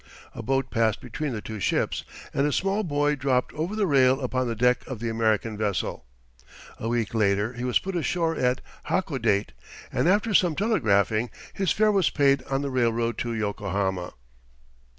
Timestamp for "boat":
0.41-0.71